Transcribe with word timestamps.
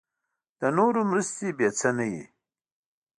د 0.59 0.61
نورو 0.77 1.01
مرستې 1.11 1.47
بې 1.57 1.69
څه 1.79 1.89
نه 1.97 2.05
وي. 2.11 2.23